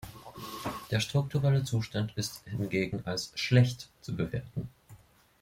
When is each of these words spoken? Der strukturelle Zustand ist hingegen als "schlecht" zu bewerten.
Der 0.89 0.99
strukturelle 0.99 1.63
Zustand 1.63 2.13
ist 2.15 2.41
hingegen 2.47 3.05
als 3.05 3.31
"schlecht" 3.35 3.87
zu 4.01 4.15
bewerten. 4.15 4.67